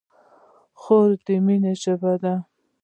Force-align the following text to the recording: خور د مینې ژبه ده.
خور 0.81 1.09
د 1.25 1.27
مینې 1.45 1.73
ژبه 1.81 2.13
ده. 2.23 2.35